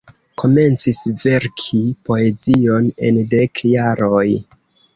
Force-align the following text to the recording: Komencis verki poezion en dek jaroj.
Komencis 0.43 1.01
verki 1.25 1.81
poezion 2.09 2.89
en 3.09 3.21
dek 3.35 3.65
jaroj. 3.77 4.27